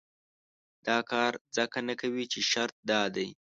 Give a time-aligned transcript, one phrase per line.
[0.87, 3.29] دا کار ځکه نه کوي چې شرط دا دی.